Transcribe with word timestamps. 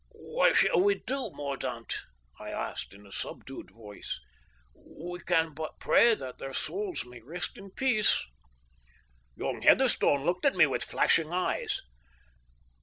"What 0.15 0.55
shall 0.55 0.81
we 0.81 0.95
do, 0.95 1.29
Mordaunt?" 1.31 1.95
I 2.39 2.49
asked, 2.49 2.91
in 2.91 3.05
a 3.05 3.11
subdued 3.11 3.69
voice. 3.69 4.19
"We 4.73 5.19
can 5.19 5.53
but 5.53 5.79
pray 5.79 6.15
that 6.15 6.39
their 6.39 6.55
souls 6.55 7.05
may 7.05 7.21
rest 7.21 7.55
in 7.55 7.69
peace." 7.69 8.25
Young 9.35 9.61
Heatherstone 9.61 10.25
looked 10.25 10.45
at 10.47 10.55
me 10.55 10.65
with 10.65 10.83
flashing 10.83 11.31
eyes. 11.31 11.81